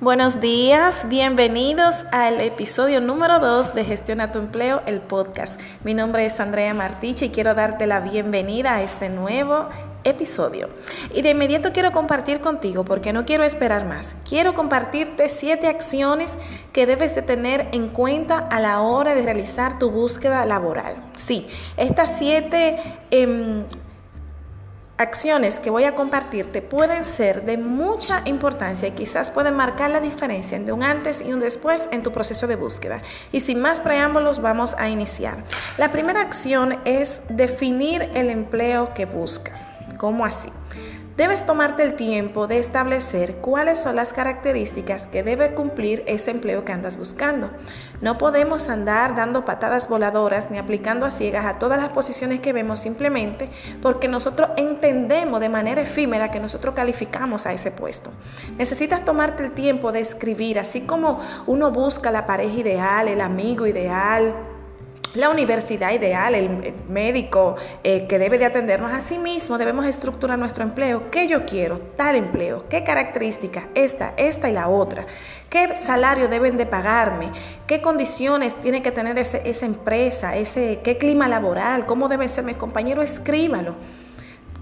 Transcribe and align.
Buenos 0.00 0.40
días, 0.40 1.08
bienvenidos 1.08 1.94
al 2.10 2.40
episodio 2.40 3.00
número 3.00 3.38
2 3.38 3.76
de 3.76 3.84
Gestiona 3.84 4.32
tu 4.32 4.40
Empleo, 4.40 4.82
el 4.86 5.00
podcast. 5.00 5.60
Mi 5.84 5.94
nombre 5.94 6.26
es 6.26 6.40
Andrea 6.40 6.74
Martiche 6.74 7.26
y 7.26 7.30
quiero 7.30 7.54
darte 7.54 7.86
la 7.86 8.00
bienvenida 8.00 8.74
a 8.74 8.82
este 8.82 9.08
nuevo 9.08 9.68
episodio. 10.02 10.68
Y 11.14 11.22
de 11.22 11.30
inmediato 11.30 11.72
quiero 11.72 11.92
compartir 11.92 12.40
contigo, 12.40 12.84
porque 12.84 13.12
no 13.12 13.24
quiero 13.24 13.44
esperar 13.44 13.86
más, 13.86 14.16
quiero 14.28 14.52
compartirte 14.54 15.28
siete 15.28 15.68
acciones 15.68 16.36
que 16.72 16.86
debes 16.86 17.14
de 17.14 17.22
tener 17.22 17.68
en 17.70 17.88
cuenta 17.88 18.38
a 18.38 18.58
la 18.58 18.80
hora 18.80 19.14
de 19.14 19.22
realizar 19.22 19.78
tu 19.78 19.92
búsqueda 19.92 20.44
laboral. 20.44 20.96
Sí, 21.16 21.46
estas 21.76 22.18
siete... 22.18 22.82
Eh, 23.12 23.62
acciones 24.96 25.58
que 25.58 25.70
voy 25.70 25.84
a 25.84 25.94
compartirte 25.94 26.62
pueden 26.62 27.04
ser 27.04 27.44
de 27.44 27.58
mucha 27.58 28.22
importancia 28.26 28.88
y 28.88 28.92
quizás 28.92 29.30
pueden 29.30 29.54
marcar 29.54 29.90
la 29.90 30.00
diferencia 30.00 30.56
entre 30.56 30.72
un 30.72 30.82
antes 30.82 31.20
y 31.20 31.32
un 31.32 31.40
después 31.40 31.88
en 31.90 32.02
tu 32.02 32.12
proceso 32.12 32.46
de 32.46 32.56
búsqueda. 32.56 33.02
Y 33.32 33.40
sin 33.40 33.60
más 33.60 33.80
preámbulos 33.80 34.40
vamos 34.40 34.74
a 34.78 34.88
iniciar. 34.88 35.44
La 35.78 35.90
primera 35.90 36.20
acción 36.20 36.78
es 36.84 37.22
definir 37.28 38.02
el 38.14 38.30
empleo 38.30 38.94
que 38.94 39.06
buscas. 39.06 39.66
¿Cómo 39.98 40.24
así? 40.24 40.50
Debes 41.16 41.46
tomarte 41.46 41.84
el 41.84 41.94
tiempo 41.94 42.48
de 42.48 42.58
establecer 42.58 43.36
cuáles 43.36 43.78
son 43.78 43.94
las 43.94 44.12
características 44.12 45.06
que 45.06 45.22
debe 45.22 45.54
cumplir 45.54 46.02
ese 46.06 46.32
empleo 46.32 46.64
que 46.64 46.72
andas 46.72 46.96
buscando. 46.96 47.50
No 48.00 48.18
podemos 48.18 48.68
andar 48.68 49.14
dando 49.14 49.44
patadas 49.44 49.88
voladoras 49.88 50.50
ni 50.50 50.58
aplicando 50.58 51.06
a 51.06 51.12
ciegas 51.12 51.46
a 51.46 51.60
todas 51.60 51.80
las 51.80 51.90
posiciones 51.90 52.40
que 52.40 52.52
vemos 52.52 52.80
simplemente 52.80 53.48
porque 53.80 54.08
nosotros 54.08 54.48
entendemos 54.56 55.38
de 55.38 55.48
manera 55.48 55.82
efímera 55.82 56.32
que 56.32 56.40
nosotros 56.40 56.74
calificamos 56.74 57.46
a 57.46 57.52
ese 57.52 57.70
puesto. 57.70 58.10
Necesitas 58.58 59.04
tomarte 59.04 59.44
el 59.44 59.52
tiempo 59.52 59.92
de 59.92 60.00
escribir, 60.00 60.58
así 60.58 60.80
como 60.80 61.20
uno 61.46 61.70
busca 61.70 62.10
la 62.10 62.26
pareja 62.26 62.56
ideal, 62.56 63.06
el 63.06 63.20
amigo 63.20 63.68
ideal, 63.68 64.34
la 65.14 65.30
universidad 65.30 65.92
ideal, 65.92 66.34
el 66.34 66.74
médico 66.88 67.56
eh, 67.84 68.06
que 68.08 68.18
debe 68.18 68.36
de 68.36 68.46
atendernos 68.46 68.92
a 68.92 69.00
sí 69.00 69.18
mismo, 69.18 69.58
debemos 69.58 69.86
estructurar 69.86 70.38
nuestro 70.38 70.64
empleo. 70.64 71.10
¿Qué 71.10 71.28
yo 71.28 71.46
quiero? 71.46 71.78
Tal 71.96 72.16
empleo. 72.16 72.68
¿Qué 72.68 72.82
características? 72.82 73.64
Esta, 73.74 74.14
esta 74.16 74.48
y 74.48 74.52
la 74.52 74.68
otra. 74.68 75.06
¿Qué 75.48 75.76
salario 75.76 76.26
deben 76.26 76.56
de 76.56 76.66
pagarme? 76.66 77.30
¿Qué 77.66 77.80
condiciones 77.80 78.54
tiene 78.56 78.82
que 78.82 78.90
tener 78.90 79.16
esa 79.18 79.66
empresa? 79.66 80.36
Ese, 80.36 80.80
¿Qué 80.82 80.98
clima 80.98 81.28
laboral? 81.28 81.86
¿Cómo 81.86 82.08
deben 82.08 82.28
ser 82.28 82.44
mis 82.44 82.56
compañeros? 82.56 83.04
Escríbalo. 83.04 83.76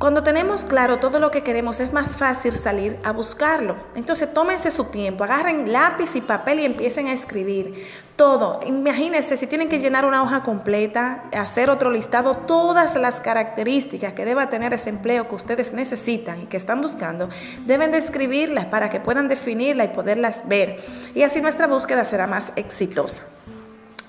Cuando 0.03 0.25
tenemos 0.25 0.65
claro 0.65 0.99
todo 0.99 1.21
lo 1.21 1.31
que 1.31 1.45
queremos, 1.45 1.79
es 1.79 1.93
más 1.93 2.17
fácil 2.17 2.51
salir 2.55 2.99
a 3.05 3.13
buscarlo. 3.13 3.77
Entonces, 3.95 4.35
tómense 4.35 4.73
su 4.73 4.87
tiempo, 4.87 5.23
agarren 5.23 5.73
lápiz 5.73 6.17
y 6.17 6.21
papel 6.21 6.59
y 6.59 6.65
empiecen 6.65 7.07
a 7.07 7.13
escribir 7.13 7.87
todo. 8.17 8.59
Imagínense 8.67 9.37
si 9.37 9.47
tienen 9.47 9.69
que 9.69 9.79
llenar 9.79 10.05
una 10.05 10.25
hoja 10.25 10.43
completa, 10.43 11.23
hacer 11.33 11.71
otro 11.71 11.89
listado, 11.89 12.37
todas 12.37 12.97
las 12.97 13.21
características 13.21 14.15
que 14.15 14.25
deba 14.25 14.49
tener 14.49 14.75
ese 14.75 14.91
empleo 14.91 15.29
que 15.29 15.37
ustedes 15.37 15.73
necesitan 15.73 16.43
y 16.43 16.47
que 16.47 16.57
están 16.57 16.81
buscando, 16.81 17.29
deben 17.65 17.93
de 17.93 17.99
escribirlas 17.99 18.67
para 18.67 18.91
que 18.91 18.99
puedan 18.99 19.29
definirla 19.29 19.85
y 19.85 19.89
poderlas 19.91 20.49
ver. 20.49 20.81
Y 21.15 21.23
así 21.23 21.41
nuestra 21.41 21.69
búsqueda 21.69 22.05
será 22.05 22.27
más 22.27 22.51
exitosa. 22.57 23.23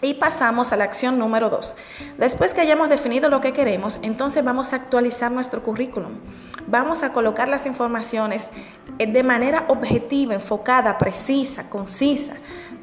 Y 0.03 0.15
pasamos 0.15 0.73
a 0.73 0.75
la 0.75 0.83
acción 0.83 1.17
número 1.17 1.49
dos. 1.49 1.77
Después 2.17 2.53
que 2.53 2.59
hayamos 2.59 2.89
definido 2.89 3.29
lo 3.29 3.39
que 3.39 3.53
queremos, 3.53 3.99
entonces 4.01 4.43
vamos 4.43 4.73
a 4.73 4.75
actualizar 4.75 5.31
nuestro 5.31 5.63
currículum. 5.63 6.19
Vamos 6.67 7.03
a 7.03 7.13
colocar 7.13 7.47
las 7.47 7.65
informaciones 7.65 8.47
eh, 8.99 9.07
de 9.07 9.23
manera 9.23 9.63
objetiva, 9.69 10.33
enfocada, 10.33 10.97
precisa, 10.97 11.69
concisa, 11.69 12.33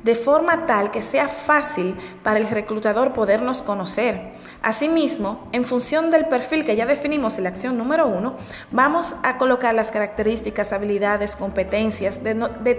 de 0.03 0.15
forma 0.15 0.67
tal 0.67 0.91
que 0.91 1.03
sea 1.03 1.29
fácil 1.29 1.97
para 2.23 2.39
el 2.39 2.49
reclutador 2.49 3.13
podernos 3.13 3.63
conocer. 3.63 4.33
Asimismo, 4.63 5.49
en 5.53 5.65
función 5.65 6.11
del 6.11 6.27
perfil 6.27 6.65
que 6.65 6.77
ya 6.77 6.87
definimos 6.87 7.39
en 7.39 7.45
la 7.45 7.51
acción 7.51 7.79
número 7.79 8.07
uno, 8.07 8.37
vamos 8.71 9.15
a 9.23 9.39
colocar 9.39 9.75
las 9.75 9.91
características, 9.91 10.73
habilidades, 10.73 11.37
competencias 11.37 12.23
de, 12.23 12.35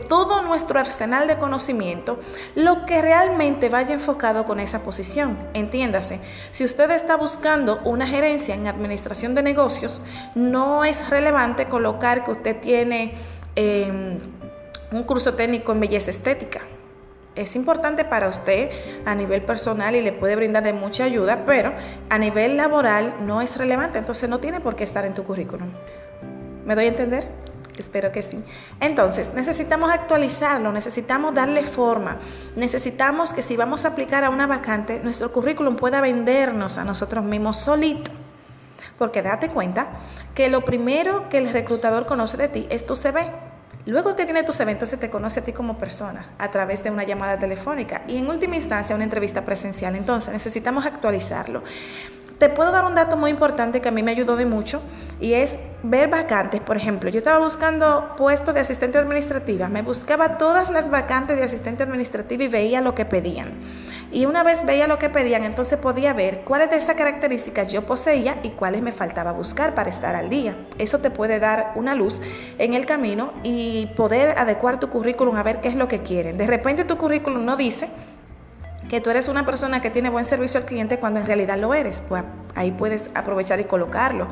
todo 0.08 0.42
nuestro 0.42 0.80
arsenal 0.80 1.28
de 1.28 1.38
conocimiento, 1.38 2.20
lo 2.56 2.86
que 2.86 3.02
realmente 3.02 3.70
vaya 3.70 3.94
enfocado 3.94 4.46
con 4.46 4.60
esa 4.60 4.84
posición. 4.84 5.38
Entiéndase, 5.54 6.20
si 6.52 6.64
usted 6.64 6.92
está 6.92 7.16
buscando 7.16 7.80
una 7.84 8.06
gerencia 8.06 8.56
en 8.56 8.68
administración 8.68 9.36
de 9.36 9.44
negocios, 9.44 10.02
no 10.36 10.86
es 10.86 11.10
relevante 11.10 11.66
colocar 11.66 12.26
que 12.26 12.32
usted 12.32 12.62
tiene 12.62 13.16
eh, 13.56 14.20
un 14.92 15.04
curso 15.04 15.34
técnico 15.34 15.72
en 15.72 15.80
belleza 15.80 16.12
estética 16.12 16.62
es 17.36 17.56
importante 17.56 18.04
para 18.04 18.28
usted 18.28 18.70
a 19.06 19.16
nivel 19.16 19.44
personal 19.44 19.96
y 19.96 20.02
le 20.02 20.12
puede 20.12 20.36
brindar 20.36 20.64
de 20.64 20.74
mucha 20.74 21.06
ayuda, 21.06 21.44
pero 21.46 21.74
a 22.10 22.18
nivel 22.18 22.58
laboral 22.58 23.16
no 23.26 23.42
es 23.42 23.58
relevante, 23.58 24.00
entonces 24.00 24.30
no 24.30 24.40
tiene 24.40 24.60
por 24.60 24.76
qué 24.76 24.84
estar 24.84 25.06
en 25.06 25.14
tu 25.14 25.24
currículum. 25.24 25.70
¿Me 26.66 26.76
doy 26.76 26.86
a 26.86 26.90
entender? 26.90 27.28
Espero 27.78 28.12
que 28.12 28.22
sí. 28.22 28.44
Entonces, 28.80 29.34
necesitamos 29.34 29.92
actualizarlo, 29.92 30.72
necesitamos 30.72 31.34
darle 31.34 31.64
forma, 31.64 32.18
necesitamos 32.56 33.34
que 33.34 33.42
si 33.42 33.56
vamos 33.56 33.86
a 33.86 33.90
aplicar 33.90 34.24
a 34.24 34.30
una 34.30 34.46
vacante, 34.46 35.00
nuestro 35.02 35.32
currículum 35.32 35.78
pueda 35.78 36.02
vendernos 36.02 36.78
a 36.78 36.84
nosotros 36.84 37.24
mismos 37.24 37.58
solito. 37.58 38.12
Porque 38.98 39.22
date 39.22 39.50
cuenta 39.50 39.88
que 40.36 40.50
lo 40.50 40.62
primero 40.62 41.30
que 41.30 41.38
el 41.38 41.52
reclutador 41.52 42.06
conoce 42.06 42.38
de 42.38 42.50
ti 42.50 42.68
es 42.70 42.86
tu 42.86 42.96
CV. 42.96 43.51
Luego 43.86 44.16
que 44.16 44.26
tiene 44.26 44.44
tus 44.44 44.60
eventos, 44.60 44.90
se 44.90 44.98
te 44.98 45.10
conoce 45.10 45.40
a 45.40 45.44
ti 45.44 45.54
como 45.54 45.78
persona 45.78 46.28
a 46.38 46.52
través 46.52 46.84
de 46.84 46.92
una 46.92 47.04
llamada 47.04 47.40
telefónica 47.40 48.04
y 48.08 48.18
en 48.18 48.30
última 48.30 48.56
instancia 48.56 48.96
una 48.96 49.04
entrevista 49.04 49.44
presencial. 49.44 49.96
Entonces 49.96 50.32
necesitamos 50.32 50.86
actualizarlo. 50.86 51.64
Te 52.42 52.50
puedo 52.50 52.72
dar 52.72 52.86
un 52.86 52.96
dato 52.96 53.18
muy 53.18 53.30
importante 53.30 53.82
que 53.82 53.90
a 53.90 53.92
mí 53.92 54.02
me 54.02 54.10
ayudó 54.10 54.36
de 54.36 54.48
mucho 54.48 54.82
y 55.20 55.34
es 55.34 55.60
ver 55.84 56.10
vacantes. 56.10 56.60
Por 56.60 56.76
ejemplo, 56.76 57.08
yo 57.12 57.20
estaba 57.20 57.38
buscando 57.38 58.16
puestos 58.18 58.56
de 58.56 58.62
asistente 58.62 58.98
administrativa, 58.98 59.68
me 59.68 59.84
buscaba 59.84 60.40
todas 60.40 60.72
las 60.72 60.90
vacantes 60.90 61.38
de 61.38 61.44
asistente 61.44 61.84
administrativa 61.84 62.44
y 62.44 62.48
veía 62.48 62.82
lo 62.82 62.96
que 62.96 63.06
pedían. 63.06 63.52
Y 64.12 64.26
una 64.26 64.42
vez 64.42 64.66
veía 64.66 64.88
lo 64.88 64.98
que 64.98 65.12
pedían, 65.12 65.44
entonces 65.44 65.78
podía 65.78 66.14
ver 66.14 66.42
cuáles 66.44 66.72
de 66.72 66.78
esas 66.78 66.96
características 66.96 67.72
yo 67.72 67.86
poseía 67.86 68.40
y 68.42 68.50
cuáles 68.50 68.82
me 68.82 68.92
faltaba 68.92 69.34
buscar 69.34 69.76
para 69.76 69.92
estar 69.92 70.16
al 70.16 70.30
día. 70.30 70.56
Eso 70.80 70.98
te 70.98 71.12
puede 71.12 71.38
dar 71.38 71.74
una 71.76 71.94
luz 71.94 72.20
en 72.58 72.74
el 72.74 72.88
camino 72.88 73.34
y 73.44 73.86
poder 73.96 74.40
adecuar 74.40 74.80
tu 74.80 74.90
currículum 74.90 75.36
a 75.36 75.44
ver 75.44 75.62
qué 75.62 75.68
es 75.68 75.76
lo 75.76 75.88
que 75.88 76.00
quieren. 76.00 76.40
De 76.40 76.48
repente 76.48 76.86
tu 76.86 76.98
currículum 76.98 77.46
no 77.46 77.56
dice 77.56 77.88
que 78.92 79.00
tú 79.00 79.10
eres 79.10 79.30
una 79.30 79.46
persona 79.46 79.80
que 79.80 79.90
tiene 79.90 80.10
buen 80.10 80.26
servicio 80.26 80.60
al 80.60 80.66
cliente 80.66 81.00
cuando 81.00 81.22
en 81.22 81.26
realidad 81.26 81.58
lo 81.58 81.74
eres, 81.74 82.04
pues 82.10 82.26
ahí 82.56 82.72
puedes 82.72 83.10
aprovechar 83.16 83.58
y 83.62 83.64
colocarlo. 83.64 84.28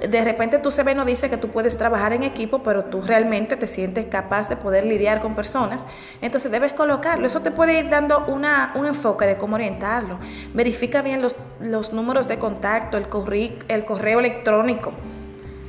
De 0.00 0.24
repente 0.24 0.58
tu 0.58 0.72
CV 0.72 0.96
no 0.96 1.04
dice 1.04 1.30
que 1.30 1.36
tú 1.36 1.46
puedes 1.50 1.78
trabajar 1.78 2.12
en 2.12 2.24
equipo, 2.24 2.64
pero 2.64 2.86
tú 2.86 3.02
realmente 3.02 3.56
te 3.56 3.68
sientes 3.68 4.06
capaz 4.06 4.48
de 4.48 4.56
poder 4.56 4.84
lidiar 4.84 5.20
con 5.20 5.36
personas, 5.36 5.84
entonces 6.20 6.50
debes 6.50 6.72
colocarlo. 6.72 7.24
Eso 7.24 7.40
te 7.40 7.52
puede 7.52 7.78
ir 7.78 7.88
dando 7.88 8.26
una, 8.26 8.72
un 8.74 8.86
enfoque 8.86 9.26
de 9.26 9.36
cómo 9.36 9.54
orientarlo. 9.54 10.18
Verifica 10.54 11.02
bien 11.02 11.22
los, 11.22 11.36
los 11.60 11.92
números 11.92 12.26
de 12.26 12.40
contacto, 12.40 12.96
el, 12.96 13.06
el 13.68 13.84
correo 13.84 14.18
electrónico. 14.18 14.92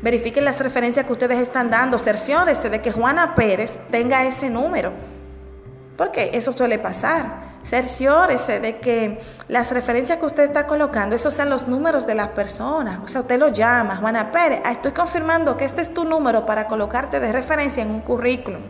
Verifiquen 0.01 0.45
las 0.45 0.59
referencias 0.61 1.05
que 1.05 1.13
ustedes 1.13 1.37
están 1.37 1.69
dando. 1.69 1.99
Cerciórese 1.99 2.71
de 2.71 2.81
que 2.81 2.91
Juana 2.91 3.35
Pérez 3.35 3.71
tenga 3.91 4.25
ese 4.25 4.49
número. 4.49 4.93
Porque 5.95 6.31
eso 6.33 6.51
suele 6.53 6.79
pasar 6.79 7.50
cerciórese 7.63 8.59
de 8.59 8.79
que 8.79 9.21
las 9.47 9.71
referencias 9.71 10.19
que 10.19 10.25
usted 10.25 10.43
está 10.43 10.67
colocando, 10.67 11.15
esos 11.15 11.33
sean 11.33 11.49
los 11.49 11.67
números 11.67 12.07
de 12.07 12.15
las 12.15 12.29
personas. 12.29 12.99
O 13.03 13.07
sea, 13.07 13.21
usted 13.21 13.39
lo 13.39 13.49
llama, 13.49 13.97
Juana 13.97 14.31
Pérez, 14.31 14.61
ah, 14.63 14.71
estoy 14.71 14.91
confirmando 14.91 15.57
que 15.57 15.65
este 15.65 15.81
es 15.81 15.93
tu 15.93 16.03
número 16.03 16.45
para 16.45 16.67
colocarte 16.67 17.19
de 17.19 17.31
referencia 17.31 17.83
en 17.83 17.91
un 17.91 18.01
currículum. 18.01 18.61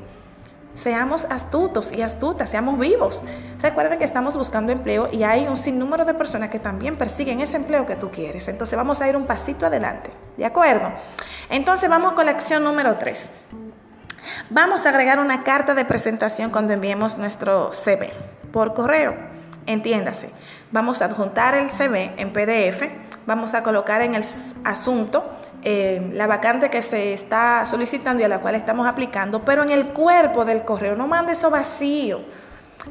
Seamos 0.74 1.26
astutos 1.30 1.92
y 1.92 2.02
astutas, 2.02 2.50
seamos 2.50 2.80
vivos. 2.80 3.22
Recuerden 3.62 4.00
que 4.00 4.06
estamos 4.06 4.38
buscando 4.38 4.72
empleo 4.72 5.10
y 5.12 5.24
hay 5.24 5.46
un 5.48 5.58
sinnúmero 5.58 6.06
de 6.06 6.14
personas 6.14 6.50
que 6.50 6.60
también 6.60 6.96
persiguen 6.96 7.42
ese 7.42 7.58
empleo 7.58 7.86
que 7.86 7.98
tú 7.98 8.10
quieres. 8.10 8.48
Entonces 8.48 8.78
vamos 8.78 9.02
a 9.02 9.10
ir 9.10 9.18
un 9.18 9.26
pasito 9.26 9.66
adelante. 9.66 10.12
¿De 10.38 10.46
acuerdo? 10.46 10.90
Entonces 11.50 11.90
vamos 11.90 12.14
con 12.14 12.26
la 12.26 12.32
acción 12.32 12.64
número 12.64 12.96
3. 12.98 13.30
Vamos 14.50 14.86
a 14.86 14.90
agregar 14.90 15.20
una 15.20 15.44
carta 15.44 15.74
de 15.74 15.84
presentación 15.84 16.52
cuando 16.52 16.72
enviemos 16.72 17.18
nuestro 17.18 17.72
CV 17.74 18.14
por 18.52 18.74
correo. 18.74 19.16
Entiéndase, 19.66 20.32
vamos 20.72 21.02
a 21.02 21.06
adjuntar 21.06 21.56
el 21.56 21.70
CV 21.70 22.14
en 22.18 22.34
PDF, 22.34 22.84
vamos 23.28 23.54
a 23.54 23.62
colocar 23.62 24.02
en 24.02 24.16
el 24.16 24.24
asunto 24.64 25.24
eh, 25.64 26.10
la 26.14 26.26
vacante 26.26 26.72
que 26.72 26.82
se 26.82 27.14
está 27.14 27.66
solicitando 27.68 28.22
y 28.22 28.26
a 28.26 28.28
la 28.28 28.40
cual 28.40 28.56
estamos 28.56 28.88
aplicando, 28.88 29.44
pero 29.44 29.62
en 29.62 29.70
el 29.70 29.88
cuerpo 29.88 30.46
del 30.46 30.64
correo, 30.64 30.96
no 30.96 31.08
mande 31.08 31.34
eso 31.34 31.52
vacío. 31.52 32.22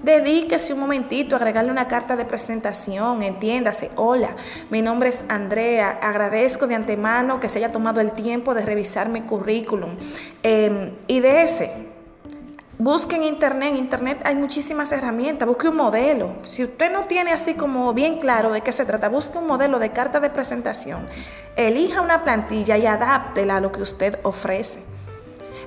Dedíquese 0.04 0.72
un 0.72 0.78
momentito 0.78 1.34
a 1.34 1.38
agregarle 1.38 1.72
una 1.72 1.88
carta 1.88 2.14
de 2.14 2.24
presentación, 2.24 3.24
entiéndase, 3.24 3.90
hola, 3.96 4.36
mi 4.70 4.82
nombre 4.82 5.08
es 5.08 5.24
Andrea, 5.28 5.98
agradezco 6.00 6.68
de 6.68 6.76
antemano 6.76 7.40
que 7.40 7.48
se 7.48 7.58
haya 7.58 7.72
tomado 7.72 8.00
el 8.00 8.12
tiempo 8.12 8.54
de 8.54 8.64
revisar 8.64 9.08
mi 9.08 9.22
currículum 9.22 9.96
eh, 10.44 10.94
y 11.08 11.18
de 11.18 11.42
ese 11.42 11.89
Busque 12.80 13.16
en 13.16 13.24
internet, 13.24 13.72
en 13.72 13.76
internet 13.76 14.22
hay 14.24 14.36
muchísimas 14.36 14.90
herramientas, 14.90 15.46
busque 15.46 15.68
un 15.68 15.76
modelo. 15.76 16.36
Si 16.44 16.64
usted 16.64 16.90
no 16.90 17.04
tiene 17.04 17.30
así 17.30 17.52
como 17.52 17.92
bien 17.92 18.20
claro 18.20 18.52
de 18.52 18.62
qué 18.62 18.72
se 18.72 18.86
trata, 18.86 19.10
busque 19.10 19.36
un 19.36 19.46
modelo 19.46 19.78
de 19.78 19.90
carta 19.90 20.18
de 20.18 20.30
presentación, 20.30 21.06
elija 21.56 22.00
una 22.00 22.24
plantilla 22.24 22.78
y 22.78 22.86
adáptela 22.86 23.56
a 23.56 23.60
lo 23.60 23.70
que 23.70 23.82
usted 23.82 24.18
ofrece. 24.22 24.80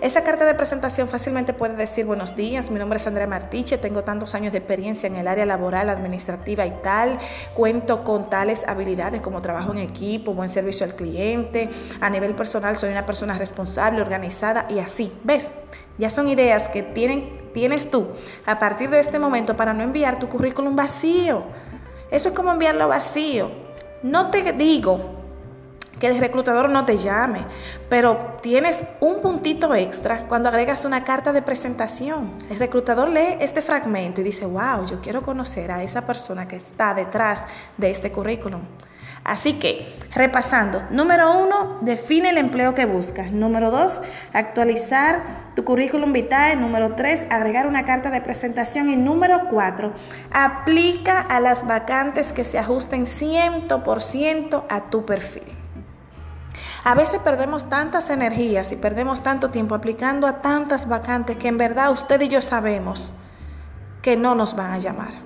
Esa 0.02 0.24
carta 0.24 0.44
de 0.44 0.56
presentación 0.56 1.08
fácilmente 1.08 1.54
puede 1.54 1.76
decir 1.76 2.04
buenos 2.08 2.36
días, 2.36 2.72
mi 2.72 2.80
nombre 2.80 2.98
es 2.98 3.06
Andrea 3.06 3.28
Martiche, 3.28 3.78
tengo 3.78 4.04
tantos 4.04 4.34
años 4.34 4.52
de 4.52 4.58
experiencia 4.58 5.06
en 5.06 5.16
el 5.16 5.28
área 5.28 5.46
laboral, 5.46 5.90
administrativa 5.90 6.66
y 6.66 6.72
tal, 6.82 7.20
cuento 7.54 8.04
con 8.04 8.28
tales 8.32 8.66
habilidades 8.68 9.22
como 9.22 9.44
trabajo 9.44 9.72
en 9.72 9.78
equipo, 9.78 10.34
buen 10.34 10.50
servicio 10.50 10.84
al 10.84 10.96
cliente, 10.96 11.70
a 12.02 12.10
nivel 12.10 12.34
personal 12.34 12.76
soy 12.76 12.90
una 12.90 13.06
persona 13.06 13.38
responsable, 13.38 14.02
organizada 14.02 14.66
y 14.68 14.80
así. 14.80 15.14
¿Ves? 15.24 15.48
Ya 15.98 16.10
son 16.10 16.28
ideas 16.28 16.70
que 16.70 16.84
tienen, 16.84 17.52
tienes 17.54 17.90
tú 17.90 18.08
a 18.46 18.60
partir 18.60 18.90
de 18.90 19.00
este 19.00 19.20
momento 19.20 19.56
para 19.56 19.74
no 19.74 19.84
enviar 19.84 20.20
tu 20.20 20.28
currículum 20.28 20.76
vacío. 20.76 21.44
Eso 22.10 22.30
es 22.30 22.36
como 22.36 22.52
enviarlo 22.52 22.88
vacío. 22.88 23.50
No 24.02 24.30
te 24.30 24.54
digo 24.54 25.24
que 26.00 26.08
el 26.08 26.20
reclutador 26.20 26.70
no 26.70 26.84
te 26.84 26.98
llame, 26.98 27.46
pero 27.90 28.40
tienes 28.42 28.84
un 29.00 29.22
puntito 29.22 29.74
extra 29.74 30.28
cuando 30.28 30.50
agregas 30.50 30.84
una 30.84 31.04
carta 31.04 31.32
de 31.32 31.42
presentación. 31.42 32.40
El 32.50 32.60
reclutador 32.60 33.10
lee 33.10 33.38
este 33.40 33.62
fragmento 33.62 34.20
y 34.20 34.24
dice, 34.26 34.46
wow, 34.46 34.86
yo 34.86 35.00
quiero 35.00 35.22
conocer 35.22 35.72
a 35.72 35.84
esa 35.84 36.06
persona 36.06 36.48
que 36.48 36.58
está 36.58 36.94
detrás 36.94 37.44
de 37.78 37.92
este 37.92 38.12
currículum. 38.12 38.62
Así 39.24 39.54
que, 39.54 39.98
repasando, 40.14 40.84
número 40.90 41.40
uno, 41.40 41.78
define 41.82 42.32
el 42.32 42.38
empleo 42.38 42.74
que 42.76 42.86
buscas. 42.86 43.32
Número 43.32 43.72
dos, 43.72 44.02
actualizar 44.34 45.52
tu 45.56 45.64
currículum 45.64 46.12
vitae. 46.12 46.58
Número 46.58 46.96
tres, 46.96 47.26
agregar 47.30 47.66
una 47.68 47.86
carta 47.86 48.10
de 48.10 48.20
presentación. 48.20 48.90
Y 48.90 48.98
número 48.98 49.48
cuatro, 49.50 49.94
aplica 50.32 51.22
a 51.22 51.40
las 51.40 51.66
vacantes 51.66 52.34
que 52.34 52.44
se 52.44 52.60
ajusten 52.60 53.06
100% 53.06 54.64
a 54.70 54.82
tu 54.90 55.06
perfil. 55.06 55.56
A 56.84 56.96
veces 56.96 57.20
perdemos 57.20 57.70
tantas 57.70 58.10
energías 58.10 58.74
y 58.74 58.76
perdemos 58.76 59.24
tanto 59.24 59.52
tiempo 59.52 59.74
aplicando 59.74 60.28
a 60.28 60.42
tantas 60.42 60.88
vacantes 60.88 61.38
que 61.38 61.48
en 61.48 61.58
verdad 61.58 61.92
usted 61.92 62.20
y 62.20 62.28
yo 62.28 62.42
sabemos 62.42 63.10
que 64.02 64.18
no 64.18 64.36
nos 64.36 64.54
van 64.54 64.72
a 64.72 64.80
llamar. 64.80 65.23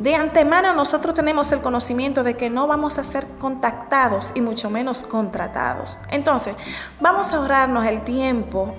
De 0.00 0.14
antemano 0.14 0.72
nosotros 0.72 1.14
tenemos 1.14 1.52
el 1.52 1.60
conocimiento 1.60 2.22
de 2.22 2.34
que 2.34 2.48
no 2.48 2.66
vamos 2.66 2.96
a 2.96 3.04
ser 3.04 3.26
contactados 3.38 4.32
y 4.34 4.40
mucho 4.40 4.70
menos 4.70 5.04
contratados. 5.04 5.98
Entonces, 6.10 6.56
vamos 7.02 7.30
a 7.30 7.36
ahorrarnos 7.36 7.84
el 7.84 8.00
tiempo, 8.00 8.74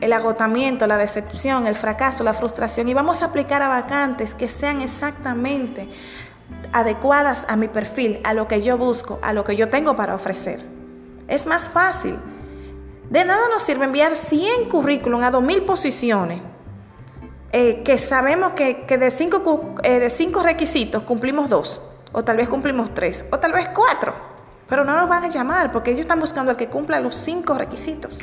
el 0.00 0.12
agotamiento, 0.12 0.88
la 0.88 0.96
decepción, 0.96 1.68
el 1.68 1.76
fracaso, 1.76 2.24
la 2.24 2.34
frustración 2.34 2.88
y 2.88 2.94
vamos 2.94 3.22
a 3.22 3.26
aplicar 3.26 3.62
a 3.62 3.68
vacantes 3.68 4.34
que 4.34 4.48
sean 4.48 4.80
exactamente 4.80 5.88
adecuadas 6.72 7.46
a 7.48 7.54
mi 7.54 7.68
perfil, 7.68 8.18
a 8.24 8.34
lo 8.34 8.48
que 8.48 8.60
yo 8.60 8.76
busco, 8.76 9.20
a 9.22 9.32
lo 9.32 9.44
que 9.44 9.54
yo 9.54 9.68
tengo 9.68 9.94
para 9.94 10.16
ofrecer. 10.16 10.64
Es 11.28 11.46
más 11.46 11.70
fácil. 11.70 12.18
De 13.08 13.24
nada 13.24 13.42
nos 13.50 13.62
sirve 13.62 13.84
enviar 13.84 14.16
100 14.16 14.68
currículum 14.68 15.22
a 15.22 15.30
2.000 15.30 15.64
posiciones, 15.64 16.42
eh, 17.58 17.82
que 17.82 17.96
sabemos 17.96 18.52
que, 18.52 18.84
de, 18.86 19.10
cinco, 19.10 19.76
eh, 19.82 19.98
de 19.98 20.10
cinco 20.10 20.42
requisitos 20.42 21.02
cumplimos 21.04 21.48
dos, 21.48 21.80
o 22.12 22.22
tal 22.22 22.36
vez 22.36 22.50
cumplimos 22.50 22.92
tres, 22.92 23.24
o 23.32 23.38
tal 23.38 23.54
vez 23.54 23.68
cuatro, 23.74 24.12
pero 24.68 24.84
no 24.84 24.94
nos 24.94 25.08
van 25.08 25.24
a 25.24 25.28
llamar 25.28 25.72
porque 25.72 25.92
ellos 25.92 26.00
están 26.00 26.20
buscando 26.20 26.50
al 26.50 26.58
que 26.58 26.66
cumpla 26.66 27.00
los 27.00 27.14
cinco 27.14 27.54
requisitos. 27.54 28.18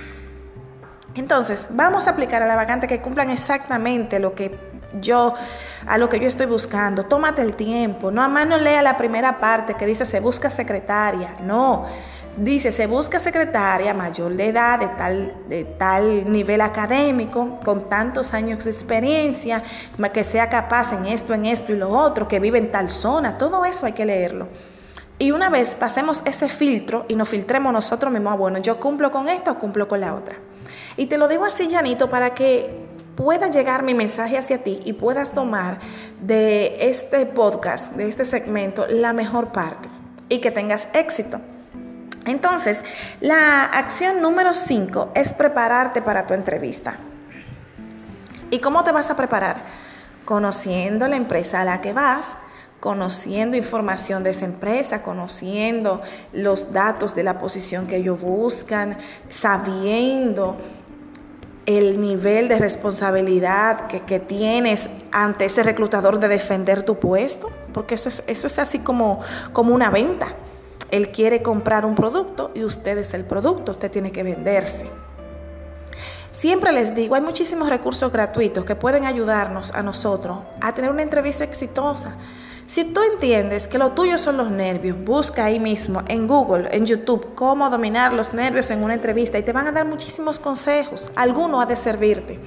Entonces, 1.16 1.66
vamos 1.72 2.06
a 2.06 2.12
aplicar 2.12 2.44
a 2.44 2.46
la 2.46 2.56
vacante 2.56 2.86
que 2.86 3.02
cumplan 3.02 3.32
exactamente 3.32 4.20
lo 4.20 4.36
que 4.36 4.56
yo 5.02 5.34
a 5.86 5.98
lo 5.98 6.10
que 6.10 6.20
yo 6.20 6.28
estoy 6.28 6.46
buscando. 6.46 7.04
Tómate 7.04 7.42
el 7.42 7.56
tiempo. 7.56 8.12
No 8.12 8.22
a 8.22 8.28
mano 8.28 8.58
lea 8.58 8.82
la 8.82 8.98
primera 8.98 9.40
parte 9.40 9.74
que 9.76 9.86
dice 9.86 10.06
se 10.06 10.20
busca 10.20 10.50
secretaria. 10.50 11.36
No. 11.44 11.86
Dice, 12.36 12.72
se 12.72 12.88
busca 12.88 13.20
secretaria 13.20 13.94
mayor 13.94 14.34
de 14.34 14.48
edad, 14.48 14.80
de 14.80 14.88
tal, 14.88 15.34
de 15.48 15.66
tal 15.66 16.32
nivel 16.32 16.62
académico, 16.62 17.60
con 17.64 17.88
tantos 17.88 18.34
años 18.34 18.64
de 18.64 18.72
experiencia, 18.72 19.62
que 20.12 20.24
sea 20.24 20.50
capaz 20.50 20.94
en 20.94 21.06
esto, 21.06 21.36
en 21.36 21.46
esto 21.46 21.74
y 21.74 21.76
lo 21.76 21.92
otro, 21.92 22.28
que 22.28 22.40
vive 22.40 22.58
en 22.58 22.72
tal 22.72 22.90
zona. 22.90 23.38
Todo 23.38 23.66
eso 23.66 23.86
hay 23.86 23.92
que 23.92 24.06
leerlo. 24.06 24.48
Y 25.20 25.32
una 25.32 25.50
vez 25.50 25.76
pasemos 25.76 26.24
ese 26.26 26.50
filtro 26.50 27.06
y 27.08 27.16
nos 27.16 27.30
filtremos 27.30 27.72
nosotros 27.72 28.12
mismos, 28.12 28.34
ah, 28.34 28.36
bueno, 28.36 28.58
yo 28.58 28.80
cumplo 28.80 29.12
con 29.12 29.30
esto 29.30 29.52
o 29.52 29.60
cumplo 29.60 29.88
con 29.88 30.02
la 30.02 30.16
otra. 30.16 30.38
Y 30.98 31.06
te 31.06 31.20
lo 31.20 31.28
digo 31.28 31.46
así, 31.46 31.68
llanito 31.68 32.10
para 32.10 32.34
que 32.34 32.83
pueda 33.16 33.50
llegar 33.50 33.84
mi 33.84 33.94
mensaje 33.94 34.38
hacia 34.38 34.64
ti 34.64 34.80
y 34.84 34.94
puedas 34.94 35.32
tomar 35.32 35.80
de 36.22 36.90
este 36.90 37.26
podcast, 37.26 37.94
de 37.94 38.08
este 38.08 38.26
segmento, 38.26 38.86
la 38.88 39.14
mejor 39.14 39.52
parte 39.52 39.90
y 40.30 40.40
que 40.40 40.52
tengas 40.52 40.88
éxito. 40.94 41.40
Entonces, 42.26 42.84
la 43.20 43.66
acción 43.66 44.22
número 44.22 44.56
5 44.56 45.12
es 45.14 45.34
prepararte 45.34 46.02
para 46.02 46.26
tu 46.26 46.34
entrevista. 46.34 46.96
¿Y 48.50 48.60
cómo 48.60 48.84
te 48.84 48.92
vas 48.92 49.10
a 49.10 49.16
preparar? 49.16 49.64
Conociendo 50.26 51.08
la 51.08 51.18
empresa 51.18 51.62
a 51.62 51.66
la 51.66 51.82
que 51.82 51.92
vas, 51.92 52.38
conociendo 52.80 53.58
información 53.58 54.24
de 54.24 54.32
esa 54.32 54.46
empresa, 54.46 55.02
conociendo 55.02 56.02
los 56.34 56.72
datos 56.72 57.16
de 57.16 57.24
la 57.24 57.38
posición 57.40 57.88
que 57.88 57.98
ellos 57.98 58.22
buscan, 58.22 58.98
sabiendo 59.30 60.58
el 61.66 62.02
nivel 62.02 62.48
de 62.48 62.58
responsabilidad 62.58 63.88
que, 63.88 64.20
tienes 64.20 64.90
ante 65.12 65.46
ese 65.46 65.64
reclutador 65.64 66.20
de 66.20 66.28
defender 66.28 66.84
tu 66.84 67.00
puesto, 67.00 67.50
porque 67.74 67.96
eso 67.96 68.10
es, 68.10 68.24
eso 68.28 68.48
es 68.48 68.60
así 68.60 68.80
como, 68.80 69.22
como 69.54 69.74
una 69.74 69.90
venta. 69.90 70.36
Él 70.92 71.10
quiere 71.10 71.42
comprar 71.42 71.86
un 71.86 71.96
producto 71.96 72.52
y 72.54 72.64
usted 72.64 72.98
es 72.98 73.14
el 73.14 73.26
producto, 73.26 73.72
usted 73.72 73.90
tiene 73.90 74.12
que 74.12 74.24
venderse. 74.24 74.90
Siempre 76.32 76.72
les 76.72 76.94
digo, 76.94 77.16
hay 77.16 77.22
muchísimos 77.22 77.70
recursos 77.70 78.12
gratuitos 78.12 78.66
que 78.66 78.76
pueden 78.76 79.06
ayudarnos 79.06 79.74
a 79.74 79.82
nosotros 79.82 80.40
a 80.60 80.74
tener 80.74 80.92
una 80.92 81.04
entrevista 81.04 81.44
exitosa. 81.44 82.18
Si 82.68 82.86
tú 82.86 83.02
entiendes 83.02 83.68
que 83.68 83.78
lo 83.78 83.92
tuyo 83.92 84.18
son 84.18 84.38
los 84.38 84.50
nervios, 84.50 84.98
busca 85.04 85.46
ahí 85.46 85.60
mismo 85.60 86.02
en 86.08 86.28
Google, 86.28 86.70
en 86.72 86.86
YouTube, 86.86 87.36
cómo 87.36 87.70
dominar 87.70 88.14
los 88.14 88.34
nervios 88.34 88.72
en 88.72 88.84
una 88.84 88.94
entrevista 88.94 89.38
y 89.38 89.44
te 89.44 89.52
van 89.52 89.68
a 89.68 89.72
dar 89.72 89.86
muchísimos 89.86 90.40
consejos. 90.40 91.12
Alguno 91.16 91.62
ha 91.62 91.66
de 91.66 91.76
servirte. 91.76 92.40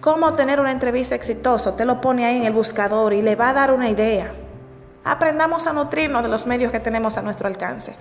Cómo 0.00 0.34
tener 0.34 0.60
una 0.60 0.72
entrevista 0.72 1.14
exitosa, 1.14 1.76
te 1.76 1.84
lo 1.84 2.00
pone 2.00 2.26
ahí 2.26 2.36
en 2.36 2.44
el 2.44 2.52
buscador 2.52 3.12
y 3.12 3.22
le 3.22 3.36
va 3.36 3.50
a 3.50 3.54
dar 3.54 3.72
una 3.72 3.88
idea. 3.88 4.34
Aprendamos 5.04 5.66
a 5.66 5.72
nutrirnos 5.72 6.22
de 6.22 6.28
los 6.28 6.46
medios 6.46 6.72
que 6.72 6.80
tenemos 6.80 7.16
a 7.16 7.22
nuestro 7.22 7.46
alcance. 7.46 7.94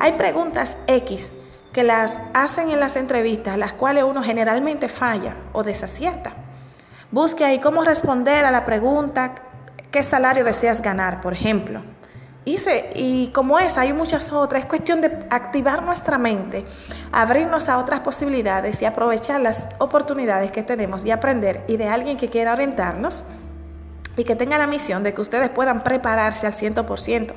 Hay 0.00 0.12
preguntas 0.12 0.76
X 0.86 1.30
que 1.72 1.84
las 1.84 2.18
hacen 2.32 2.70
en 2.70 2.80
las 2.80 2.96
entrevistas, 2.96 3.58
las 3.58 3.74
cuales 3.74 4.04
uno 4.04 4.22
generalmente 4.22 4.88
falla 4.88 5.36
o 5.52 5.62
desacierta. 5.62 6.32
Busque 7.10 7.44
ahí 7.44 7.60
cómo 7.60 7.82
responder 7.82 8.44
a 8.44 8.50
la 8.50 8.64
pregunta 8.64 9.34
qué 9.96 10.02
salario 10.02 10.44
deseas 10.44 10.82
ganar, 10.82 11.22
por 11.22 11.32
ejemplo. 11.32 11.80
Y, 12.44 12.58
y 12.94 13.28
como 13.28 13.58
es, 13.58 13.78
hay 13.78 13.94
muchas 13.94 14.30
otras. 14.30 14.64
Es 14.64 14.68
cuestión 14.68 15.00
de 15.00 15.26
activar 15.30 15.82
nuestra 15.82 16.18
mente, 16.18 16.66
abrirnos 17.12 17.70
a 17.70 17.78
otras 17.78 18.00
posibilidades 18.00 18.82
y 18.82 18.84
aprovechar 18.84 19.40
las 19.40 19.66
oportunidades 19.78 20.50
que 20.50 20.62
tenemos 20.62 21.02
y 21.06 21.12
aprender 21.12 21.64
y 21.66 21.78
de 21.78 21.88
alguien 21.88 22.18
que 22.18 22.28
quiera 22.28 22.52
orientarnos 22.52 23.24
y 24.18 24.24
que 24.24 24.36
tenga 24.36 24.58
la 24.58 24.66
misión 24.66 25.02
de 25.02 25.14
que 25.14 25.22
ustedes 25.22 25.48
puedan 25.48 25.82
prepararse 25.82 26.46
al 26.46 26.52
100%, 26.52 27.32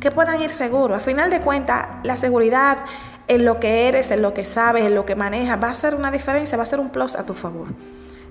que 0.00 0.10
puedan 0.10 0.40
ir 0.40 0.48
seguros. 0.48 0.96
A 0.96 1.00
final 1.04 1.28
de 1.28 1.40
cuentas, 1.42 1.86
la 2.02 2.16
seguridad 2.16 2.78
en 3.28 3.44
lo 3.44 3.60
que 3.60 3.88
eres, 3.88 4.10
en 4.10 4.22
lo 4.22 4.32
que 4.32 4.46
sabes, 4.46 4.86
en 4.86 4.94
lo 4.94 5.04
que 5.04 5.16
manejas, 5.16 5.62
va 5.62 5.68
a 5.68 5.74
ser 5.74 5.94
una 5.94 6.10
diferencia, 6.10 6.56
va 6.56 6.62
a 6.62 6.66
ser 6.66 6.80
un 6.80 6.88
plus 6.88 7.14
a 7.14 7.26
tu 7.26 7.34
favor. 7.34 7.68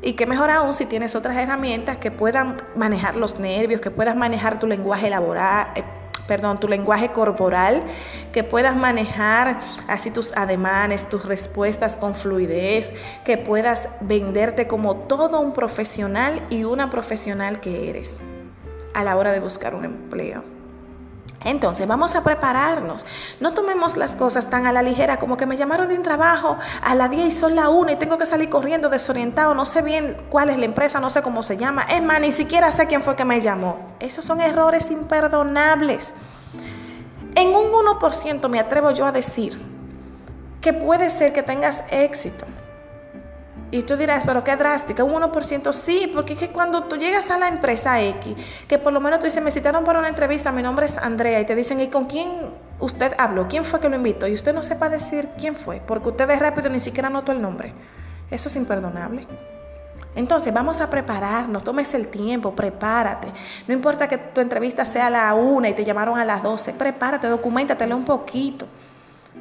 Y 0.01 0.13
que 0.13 0.25
mejor 0.25 0.49
aún 0.49 0.73
si 0.73 0.85
tienes 0.85 1.15
otras 1.15 1.35
herramientas 1.35 1.97
que 1.97 2.11
puedan 2.11 2.57
manejar 2.75 3.15
los 3.15 3.39
nervios, 3.39 3.81
que 3.81 3.91
puedas 3.91 4.15
manejar 4.15 4.59
tu 4.59 4.65
lenguaje 4.65 5.09
laboral, 5.09 5.67
eh, 5.75 5.83
perdón, 6.27 6.59
tu 6.59 6.67
lenguaje 6.67 7.09
corporal, 7.09 7.83
que 8.31 8.43
puedas 8.43 8.75
manejar 8.75 9.59
así 9.87 10.11
tus 10.11 10.31
ademanes, 10.37 11.09
tus 11.09 11.25
respuestas 11.25 11.97
con 11.97 12.15
fluidez, 12.15 12.91
que 13.25 13.37
puedas 13.37 13.89
venderte 13.99 14.67
como 14.67 14.95
todo 14.95 15.41
un 15.41 15.53
profesional 15.53 16.45
y 16.49 16.63
una 16.63 16.89
profesional 16.89 17.59
que 17.59 17.89
eres 17.89 18.15
a 18.93 19.03
la 19.03 19.17
hora 19.17 19.31
de 19.31 19.39
buscar 19.39 19.75
un 19.75 19.85
empleo. 19.85 20.58
Entonces 21.43 21.87
vamos 21.87 22.15
a 22.15 22.23
prepararnos. 22.23 23.05
No 23.39 23.53
tomemos 23.53 23.95
las 23.95 24.15
cosas 24.15 24.49
tan 24.49 24.65
a 24.65 24.73
la 24.73 24.81
ligera 24.81 25.17
como 25.17 25.37
que 25.37 25.45
me 25.45 25.55
llamaron 25.55 25.87
de 25.87 25.95
un 25.95 26.03
trabajo 26.03 26.57
a 26.81 26.95
las 26.95 27.09
10 27.09 27.27
y 27.27 27.31
son 27.31 27.55
la 27.55 27.69
1 27.69 27.91
y 27.91 27.95
tengo 27.95 28.17
que 28.17 28.25
salir 28.25 28.49
corriendo 28.49 28.89
desorientado. 28.89 29.53
No 29.53 29.65
sé 29.65 29.81
bien 29.81 30.17
cuál 30.29 30.49
es 30.49 30.57
la 30.57 30.65
empresa, 30.65 30.99
no 30.99 31.09
sé 31.09 31.21
cómo 31.21 31.41
se 31.41 31.55
llama. 31.55 31.83
Es 31.83 32.03
más, 32.03 32.19
ni 32.19 32.31
siquiera 32.31 32.71
sé 32.71 32.87
quién 32.87 33.01
fue 33.01 33.15
que 33.15 33.25
me 33.25 33.39
llamó. 33.39 33.79
Esos 33.99 34.25
son 34.25 34.41
errores 34.41 34.91
imperdonables. 34.91 36.13
En 37.35 37.49
un 37.49 37.71
1% 37.71 38.49
me 38.49 38.59
atrevo 38.59 38.91
yo 38.91 39.05
a 39.05 39.11
decir 39.11 39.59
que 40.59 40.73
puede 40.73 41.09
ser 41.09 41.31
que 41.31 41.41
tengas 41.41 41.83
éxito. 41.89 42.45
Y 43.71 43.83
tú 43.83 43.95
dirás, 43.95 44.23
pero 44.25 44.43
qué 44.43 44.55
drástica, 44.55 45.03
un 45.03 45.13
1%. 45.13 45.73
Sí, 45.73 46.09
porque 46.13 46.33
es 46.33 46.39
que 46.39 46.49
cuando 46.49 46.85
tú 46.85 46.95
llegas 46.95 47.29
a 47.29 47.37
la 47.37 47.47
empresa 47.47 48.01
X, 48.01 48.35
que 48.67 48.79
por 48.79 48.91
lo 48.91 48.99
menos 48.99 49.19
tú 49.19 49.25
dices, 49.25 49.43
me 49.43 49.51
citaron 49.51 49.83
para 49.83 49.99
una 49.99 50.09
entrevista, 50.09 50.51
mi 50.51 50.63
nombre 50.63 50.87
es 50.87 50.97
Andrea, 50.97 51.39
y 51.39 51.45
te 51.45 51.55
dicen, 51.55 51.79
¿y 51.79 51.87
con 51.87 52.05
quién 52.05 52.51
usted 52.79 53.13
habló? 53.17 53.47
¿Quién 53.47 53.63
fue 53.63 53.79
que 53.79 53.87
lo 53.87 53.95
invitó? 53.95 54.25
Y 54.27 54.33
usted 54.33 54.53
no 54.53 54.63
sepa 54.63 54.89
decir 54.89 55.29
quién 55.37 55.55
fue, 55.55 55.81
porque 55.85 56.09
usted 56.09 56.29
es 56.31 56.39
rápido 56.39 56.69
ni 56.69 56.79
siquiera 56.79 57.09
anotó 57.09 57.31
el 57.31 57.41
nombre. 57.41 57.73
Eso 58.31 58.49
es 58.49 58.55
imperdonable. 58.55 59.27
Entonces, 60.15 60.51
vamos 60.51 60.81
a 60.81 60.89
prepararnos, 60.89 61.63
tomes 61.63 61.93
el 61.93 62.07
tiempo, 62.07 62.55
prepárate. 62.55 63.27
No 63.67 63.73
importa 63.75 64.07
que 64.07 64.17
tu 64.17 64.41
entrevista 64.41 64.83
sea 64.83 65.07
a 65.07 65.09
la 65.11 65.33
una 65.35 65.69
y 65.69 65.73
te 65.73 65.85
llamaron 65.85 66.17
a 66.17 66.25
las 66.25 66.41
12, 66.41 66.73
prepárate, 66.73 67.27
documentatelo 67.27 67.95
un 67.95 68.05
poquito. 68.05 68.65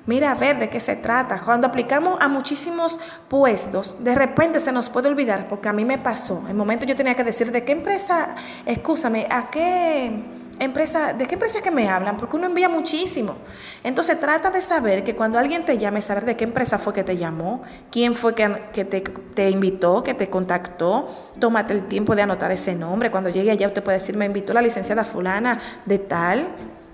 Mira 0.06 0.32
a 0.32 0.34
ver 0.34 0.58
de 0.58 0.68
qué 0.68 0.80
se 0.80 0.96
trata. 0.96 1.40
Cuando 1.40 1.66
aplicamos 1.66 2.18
a 2.20 2.28
muchísimos 2.28 2.98
puestos, 3.28 3.96
de 4.02 4.14
repente 4.14 4.60
se 4.60 4.72
nos 4.72 4.88
puede 4.88 5.08
olvidar, 5.08 5.48
porque 5.48 5.68
a 5.68 5.72
mí 5.72 5.84
me 5.84 5.98
pasó. 5.98 6.40
En 6.44 6.50
el 6.50 6.54
momento 6.54 6.84
yo 6.84 6.94
tenía 6.94 7.14
que 7.14 7.24
decir 7.24 7.50
de 7.52 7.64
qué 7.64 7.72
empresa, 7.72 8.34
escúchame, 8.66 9.26
a 9.30 9.50
qué 9.50 10.10
empresa, 10.58 11.12
de 11.12 11.26
qué 11.26 11.34
empresa 11.34 11.60
que 11.62 11.70
me 11.70 11.88
hablan, 11.88 12.16
porque 12.16 12.36
uno 12.36 12.46
envía 12.46 12.68
muchísimo. 12.68 13.36
Entonces 13.82 14.18
trata 14.20 14.50
de 14.50 14.60
saber 14.60 15.04
que 15.04 15.14
cuando 15.16 15.38
alguien 15.38 15.64
te 15.64 15.78
llame, 15.78 16.02
saber 16.02 16.24
de 16.24 16.36
qué 16.36 16.44
empresa 16.44 16.78
fue 16.78 16.92
que 16.92 17.04
te 17.04 17.16
llamó, 17.16 17.62
quién 17.90 18.14
fue 18.14 18.34
que, 18.34 18.48
te, 18.84 19.00
te, 19.00 19.50
invitó, 19.50 20.02
que 20.02 20.14
te 20.14 20.28
contactó. 20.28 21.08
Tómate 21.38 21.74
el 21.74 21.86
tiempo 21.86 22.14
de 22.14 22.22
anotar 22.22 22.50
ese 22.52 22.74
nombre. 22.74 23.10
Cuando 23.10 23.30
llegue 23.30 23.50
allá 23.50 23.66
usted 23.66 23.82
puede 23.82 23.98
decir, 23.98 24.16
me 24.16 24.26
invitó 24.26 24.52
la 24.52 24.62
licenciada 24.62 25.04
fulana 25.04 25.60
de 25.86 25.98
tal, 25.98 26.48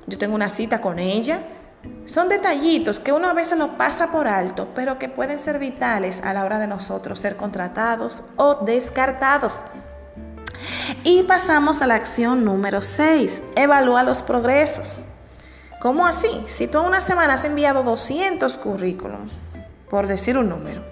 yo 0.07 0.17
tengo 0.19 0.35
una 0.35 0.49
cita 0.49 0.81
con 0.81 0.99
ella. 0.99 1.41
Son 2.07 2.29
detallitos 2.29 3.00
que 3.00 3.12
uno 3.12 3.29
a 3.29 3.33
veces 3.33 3.59
lo 3.59 3.76
pasa 3.76 4.11
por 4.11 4.29
alto, 4.29 4.69
pero 4.75 4.99
que 4.99 5.09
pueden 5.09 5.38
ser 5.38 5.59
vitales 5.59 6.21
a 6.23 6.33
la 6.33 6.45
hora 6.45 6.59
de 6.59 6.67
nosotros 6.67 7.19
ser 7.19 7.37
contratados 7.37 8.23
o 8.37 8.57
descartados. 8.57 9.59
Y 11.03 11.23
pasamos 11.25 11.83
a 11.83 11.87
la 11.87 11.95
acción 11.95 12.45
número 12.45 12.83
6, 12.83 13.43
evalúa 13.57 14.03
los 14.03 14.23
progresos. 14.23 14.97
¿Cómo 15.81 16.07
así? 16.07 16.43
Si 16.47 16.67
tú 16.67 16.79
en 16.79 16.87
una 16.87 17.00
semana 17.00 17.35
has 17.35 17.45
enviado 17.45 17.83
200 17.83 18.57
currículums, 18.59 19.31
por 19.91 20.07
decir 20.07 20.38
un 20.38 20.49
número, 20.49 20.83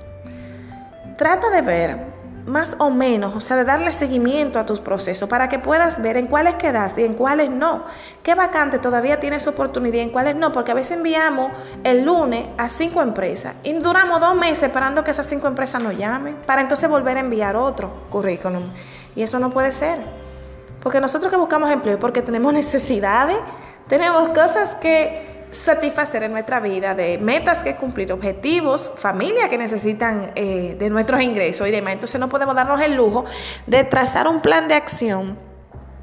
trata 1.16 1.50
de 1.50 1.62
ver 1.62 2.11
más 2.46 2.76
o 2.78 2.90
menos, 2.90 3.34
o 3.36 3.40
sea, 3.40 3.56
de 3.56 3.64
darle 3.64 3.92
seguimiento 3.92 4.58
a 4.58 4.66
tus 4.66 4.80
procesos 4.80 5.28
para 5.28 5.48
que 5.48 5.58
puedas 5.58 6.02
ver 6.02 6.16
en 6.16 6.26
cuáles 6.26 6.56
quedaste 6.56 7.02
y 7.02 7.04
en 7.04 7.14
cuáles 7.14 7.50
no. 7.50 7.84
¿Qué 8.22 8.34
vacante 8.34 8.78
todavía 8.78 9.20
tienes 9.20 9.46
oportunidad 9.46 9.96
y 9.96 10.00
en 10.00 10.10
cuáles 10.10 10.36
no? 10.36 10.52
Porque 10.52 10.72
a 10.72 10.74
veces 10.74 10.96
enviamos 10.96 11.52
el 11.84 12.04
lunes 12.04 12.48
a 12.58 12.68
cinco 12.68 13.00
empresas 13.00 13.54
y 13.62 13.72
duramos 13.74 14.20
dos 14.20 14.36
meses 14.36 14.64
esperando 14.64 15.04
que 15.04 15.12
esas 15.12 15.26
cinco 15.26 15.46
empresas 15.46 15.82
nos 15.82 15.96
llamen 15.96 16.36
para 16.46 16.62
entonces 16.62 16.88
volver 16.88 17.16
a 17.16 17.20
enviar 17.20 17.56
otro 17.56 18.08
currículum. 18.10 18.72
Y 19.14 19.22
eso 19.22 19.38
no 19.38 19.50
puede 19.50 19.72
ser. 19.72 20.00
Porque 20.82 21.00
nosotros 21.00 21.30
que 21.30 21.38
buscamos 21.38 21.70
empleo, 21.70 21.98
porque 21.98 22.22
tenemos 22.22 22.52
necesidades, 22.52 23.38
tenemos 23.86 24.28
cosas 24.30 24.74
que 24.76 25.31
satisfacer 25.52 26.24
en 26.24 26.32
nuestra 26.32 26.60
vida, 26.60 26.94
de 26.94 27.18
metas 27.18 27.62
que 27.62 27.76
cumplir, 27.76 28.12
objetivos, 28.12 28.90
familia 28.96 29.48
que 29.48 29.58
necesitan 29.58 30.32
eh, 30.34 30.76
de 30.78 30.90
nuestros 30.90 31.22
ingresos 31.22 31.68
y 31.68 31.70
demás. 31.70 31.94
Entonces 31.94 32.20
no 32.20 32.28
podemos 32.28 32.54
darnos 32.54 32.80
el 32.80 32.94
lujo 32.94 33.24
de 33.66 33.84
trazar 33.84 34.26
un 34.26 34.40
plan 34.40 34.66
de 34.68 34.74
acción 34.74 35.38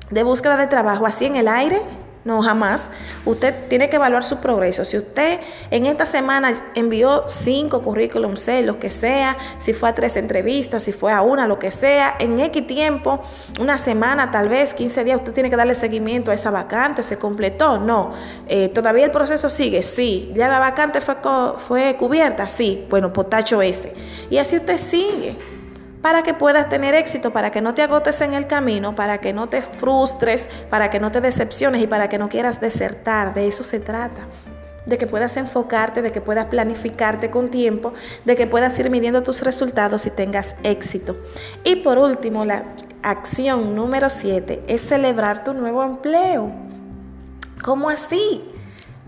de 0.10 0.24
búsqueda 0.24 0.58
de 0.58 0.68
trabajo 0.68 1.06
así 1.06 1.26
en 1.26 1.36
el 1.36 1.48
aire 1.48 1.82
no, 2.30 2.44
jamás. 2.44 2.92
Usted 3.26 3.56
tiene 3.70 3.90
que 3.90 3.96
evaluar 3.96 4.24
su 4.24 4.38
progreso. 4.38 4.86
Si 4.86 4.96
usted 4.98 5.40
en 5.72 5.88
esta 5.88 6.06
semana 6.06 6.54
envió 6.76 7.24
cinco 7.28 7.82
currículums, 7.82 8.40
seis, 8.42 8.64
lo 8.64 8.78
que 8.78 8.92
sea, 8.92 9.36
si 9.58 9.74
fue 9.74 9.90
a 9.90 9.96
tres 9.96 10.16
entrevistas, 10.16 10.84
si 10.84 10.92
fue 10.92 11.12
a 11.12 11.24
una, 11.24 11.48
lo 11.48 11.58
que 11.58 11.72
sea, 11.72 12.16
en 12.20 12.40
X 12.40 12.68
tiempo, 12.68 13.20
una 13.60 13.80
semana, 13.80 14.30
tal 14.30 14.48
vez 14.48 14.76
15 14.76 15.04
días, 15.06 15.18
usted 15.18 15.34
tiene 15.34 15.50
que 15.50 15.56
darle 15.56 15.74
seguimiento 15.74 16.30
a 16.30 16.36
esa 16.36 16.52
vacante. 16.52 17.02
¿Se 17.02 17.18
completó? 17.18 17.80
No. 17.80 18.14
Eh, 18.48 18.70
¿Todavía 18.70 19.06
el 19.06 19.12
proceso 19.12 19.50
sigue? 19.50 19.82
Sí. 19.82 20.32
¿Ya 20.36 20.48
la 20.48 20.60
vacante 20.60 21.02
fue, 21.02 21.16
fue 21.58 21.96
cubierta? 21.98 22.48
Sí. 22.48 22.86
Bueno, 22.92 23.12
potacho 23.12 23.60
ese. 23.64 23.92
Y 24.30 24.38
así 24.38 24.56
usted 24.56 24.78
sigue 24.78 25.36
para 26.02 26.24
que 26.24 26.34
puedas 26.34 26.70
tener 26.70 26.96
éxito, 26.96 27.32
para 27.32 27.52
que 27.52 27.62
no 27.62 27.74
te 27.74 27.82
agotes 27.82 28.22
en 28.22 28.34
el 28.34 28.48
camino, 28.48 28.96
para 28.96 29.20
que 29.20 29.34
no 29.34 29.50
te 29.50 29.62
frustres, 29.62 30.48
para 30.70 30.90
que 30.90 31.00
no 31.00 31.12
te 31.12 31.22
decepciones 31.22 31.82
y 31.82 31.88
para 31.88 32.10
que 32.10 32.18
no 32.18 32.30
quieras 32.30 32.62
desertar. 32.62 33.34
De 33.34 33.48
eso 33.48 33.64
se 33.64 33.80
trata. 33.80 34.22
De 34.86 34.98
que 34.98 35.08
puedas 35.08 35.36
enfocarte, 35.38 36.02
de 36.02 36.12
que 36.12 36.22
puedas 36.22 36.46
planificarte 36.46 37.30
con 37.30 37.50
tiempo, 37.50 37.94
de 38.26 38.36
que 38.36 38.48
puedas 38.48 38.80
ir 38.80 38.90
midiendo 38.90 39.24
tus 39.24 39.42
resultados 39.42 40.06
y 40.06 40.10
tengas 40.10 40.56
éxito. 40.64 41.18
Y 41.64 41.78
por 41.78 41.98
último, 41.98 42.46
la 42.46 42.64
acción 43.04 43.76
número 43.76 44.10
7 44.10 44.64
es 44.68 44.82
celebrar 44.82 45.44
tu 45.44 45.54
nuevo 45.54 45.84
empleo. 45.84 46.52
¿Cómo 47.62 47.90
así? 47.90 48.46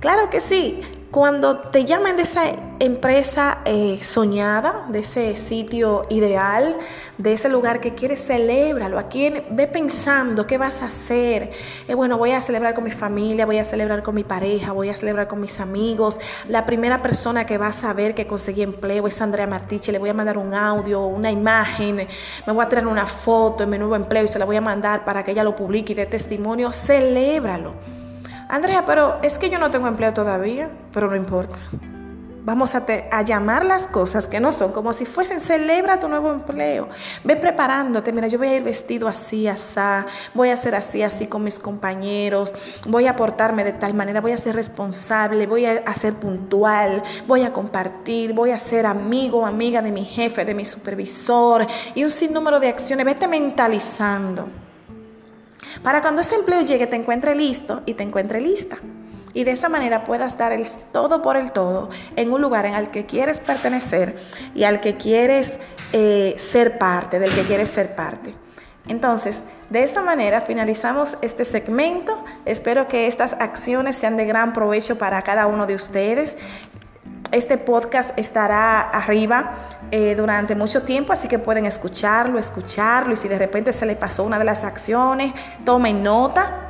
Claro 0.01 0.29
que 0.29 0.41
sí. 0.41 0.81
Cuando 1.11 1.57
te 1.57 1.83
llaman 1.83 2.15
de 2.15 2.23
esa 2.23 2.43
empresa 2.79 3.57
eh, 3.65 3.99
soñada, 4.01 4.85
de 4.87 4.99
ese 4.99 5.35
sitio 5.35 6.05
ideal, 6.09 6.77
de 7.17 7.33
ese 7.33 7.49
lugar 7.49 7.81
que 7.81 7.95
quieres, 7.95 8.25
celébralo. 8.25 8.97
Aquí 8.97 9.29
ve 9.51 9.67
pensando 9.67 10.47
qué 10.47 10.57
vas 10.57 10.81
a 10.81 10.85
hacer. 10.85 11.51
Eh, 11.89 11.95
bueno, 11.95 12.17
voy 12.17 12.31
a 12.31 12.41
celebrar 12.41 12.73
con 12.73 12.85
mi 12.85 12.91
familia, 12.91 13.45
voy 13.45 13.57
a 13.57 13.65
celebrar 13.65 14.03
con 14.03 14.15
mi 14.15 14.23
pareja, 14.23 14.71
voy 14.71 14.87
a 14.87 14.95
celebrar 14.95 15.27
con 15.27 15.41
mis 15.41 15.59
amigos. 15.59 16.17
La 16.47 16.65
primera 16.65 17.01
persona 17.01 17.45
que 17.45 17.57
va 17.57 17.67
a 17.67 17.73
saber 17.73 18.15
que 18.15 18.25
conseguí 18.25 18.61
empleo 18.61 19.05
es 19.05 19.21
Andrea 19.21 19.47
Martiche. 19.47 19.91
Le 19.91 19.99
voy 19.99 20.11
a 20.11 20.13
mandar 20.13 20.37
un 20.37 20.53
audio, 20.53 21.05
una 21.07 21.29
imagen, 21.29 22.07
me 22.47 22.53
voy 22.53 22.63
a 22.63 22.69
traer 22.69 22.87
una 22.87 23.05
foto 23.05 23.65
de 23.65 23.69
mi 23.69 23.77
nuevo 23.77 23.97
empleo 23.97 24.23
y 24.23 24.29
se 24.29 24.39
la 24.39 24.45
voy 24.45 24.55
a 24.55 24.61
mandar 24.61 25.03
para 25.03 25.25
que 25.25 25.31
ella 25.31 25.43
lo 25.43 25.57
publique 25.57 25.91
y 25.91 25.95
dé 25.97 26.05
testimonio. 26.05 26.71
Celébralo. 26.71 27.90
Andrea, 28.51 28.83
pero 28.85 29.17
es 29.23 29.37
que 29.37 29.49
yo 29.49 29.57
no 29.59 29.71
tengo 29.71 29.87
empleo 29.87 30.13
todavía, 30.13 30.69
pero 30.91 31.09
no 31.09 31.15
importa. 31.15 31.57
Vamos 32.43 32.75
a, 32.75 32.83
llamar 33.23 33.63
las 33.63 33.83
cosas 33.83 34.27
que 34.27 34.41
no 34.41 34.51
son 34.51 34.73
como 34.73 34.91
si 34.91 35.05
fuesen, 35.05 35.39
celebra 35.39 36.01
tu 36.01 36.09
nuevo 36.09 36.33
empleo. 36.33 36.89
Ve 37.23 37.37
preparándote, 37.37 38.11
mira, 38.11 38.27
yo 38.27 38.37
voy 38.37 38.49
a 38.49 38.57
ir 38.57 38.63
vestido 38.63 39.07
así, 39.07 39.47
así, 39.47 39.79
voy 40.33 40.49
a 40.49 40.57
ser 40.57 40.75
así, 40.75 41.01
así 41.01 41.27
con 41.27 41.45
mis 41.45 41.59
compañeros, 41.59 42.53
voy 42.87 43.07
a 43.07 43.15
portarme 43.15 43.63
de 43.63 43.71
tal 43.71 43.93
manera, 43.93 44.19
voy 44.19 44.33
a 44.33 44.37
ser 44.37 44.53
responsable, 44.53 45.47
voy 45.47 45.65
a, 45.65 45.83
a 45.85 45.95
ser 45.95 46.15
puntual, 46.15 47.03
voy 47.27 47.43
a 47.43 47.53
compartir, 47.53 48.33
voy 48.33 48.51
a 48.51 48.59
ser 48.59 48.85
amigo, 48.85 49.45
amiga 49.45 49.81
de 49.81 49.93
mi 49.93 50.03
jefe, 50.03 50.43
de 50.43 50.53
mi 50.53 50.65
supervisor 50.65 51.65
y 51.95 52.03
un 52.03 52.09
sinnúmero 52.09 52.59
de 52.59 52.67
acciones. 52.67 53.05
Vete 53.05 53.29
mentalizando 53.29 54.49
para 55.83 56.01
cuando 56.01 56.21
ese 56.21 56.35
empleo 56.35 56.61
llegue 56.61 56.87
te 56.87 56.95
encuentre 56.95 57.35
listo 57.35 57.81
y 57.85 57.93
te 57.93 58.03
encuentre 58.03 58.41
lista. 58.41 58.77
Y 59.33 59.45
de 59.45 59.51
esa 59.51 59.69
manera 59.69 60.03
puedas 60.03 60.37
dar 60.37 60.51
el 60.51 60.67
todo 60.91 61.21
por 61.21 61.37
el 61.37 61.51
todo 61.51 61.89
en 62.15 62.31
un 62.33 62.41
lugar 62.41 62.65
en 62.65 62.75
el 62.75 62.89
que 62.89 63.05
quieres 63.05 63.39
pertenecer 63.39 64.15
y 64.53 64.65
al 64.65 64.81
que 64.81 64.97
quieres 64.97 65.51
eh, 65.93 66.35
ser 66.37 66.77
parte, 66.77 67.19
del 67.19 67.33
que 67.33 67.43
quieres 67.43 67.69
ser 67.69 67.95
parte. 67.95 68.33
Entonces, 68.87 69.39
de 69.69 69.83
esta 69.83 70.01
manera 70.01 70.41
finalizamos 70.41 71.17
este 71.21 71.45
segmento. 71.45 72.23
Espero 72.45 72.87
que 72.87 73.07
estas 73.07 73.33
acciones 73.33 73.95
sean 73.95 74.17
de 74.17 74.25
gran 74.25 74.53
provecho 74.53 74.97
para 74.97 75.21
cada 75.21 75.47
uno 75.47 75.65
de 75.65 75.75
ustedes. 75.75 76.35
Este 77.31 77.57
podcast 77.57 78.11
estará 78.17 78.81
arriba 78.81 79.53
eh, 79.89 80.15
durante 80.15 80.53
mucho 80.53 80.83
tiempo, 80.83 81.13
así 81.13 81.29
que 81.29 81.39
pueden 81.39 81.65
escucharlo, 81.65 82.37
escucharlo 82.37 83.13
y 83.13 83.15
si 83.15 83.29
de 83.29 83.37
repente 83.37 83.71
se 83.71 83.85
le 83.85 83.95
pasó 83.95 84.23
una 84.23 84.37
de 84.37 84.43
las 84.43 84.65
acciones, 84.65 85.33
tomen 85.63 86.03
nota 86.03 86.67